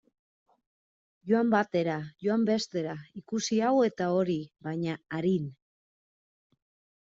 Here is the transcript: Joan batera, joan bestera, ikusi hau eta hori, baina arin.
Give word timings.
Joan 1.31 1.51
batera, 1.55 1.97
joan 2.27 2.47
bestera, 2.49 2.97
ikusi 3.23 3.61
hau 3.69 3.77
eta 3.91 4.11
hori, 4.17 4.41
baina 4.71 4.99
arin. 5.23 5.49